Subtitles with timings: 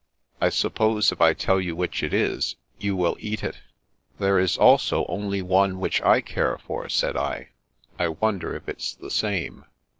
[0.41, 3.59] I suppose if I tell you which it is, you will eat it.""
[4.19, 7.49] There is also only one which I care for," said I."
[7.99, 9.63] I wonder if it's the same?